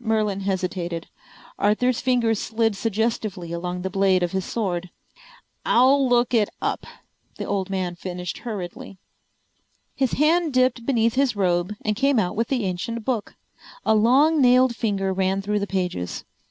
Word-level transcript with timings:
Merlin 0.00 0.40
hesitated. 0.40 1.08
Arthur's 1.58 2.00
finger 2.00 2.34
slid 2.34 2.74
suggestively 2.74 3.52
along 3.52 3.82
the 3.82 3.90
blade 3.90 4.22
of 4.22 4.32
his 4.32 4.46
sword. 4.46 4.88
"I'll 5.66 6.08
look 6.08 6.32
it 6.32 6.48
up," 6.62 6.86
the 7.36 7.44
old 7.44 7.68
man 7.68 7.94
finished 7.94 8.38
hurriedly. 8.38 8.96
His 9.94 10.12
hand 10.12 10.54
dipped 10.54 10.86
beneath 10.86 11.12
his 11.12 11.36
robe 11.36 11.74
and 11.84 11.94
came 11.94 12.18
out 12.18 12.36
with 12.36 12.48
the 12.48 12.64
ancient 12.64 13.04
book. 13.04 13.34
A 13.84 13.94
long 13.94 14.40
nailed 14.40 14.74
finger 14.74 15.12
ran 15.12 15.42
through 15.42 15.58
the 15.58 15.66
pages. 15.66 16.24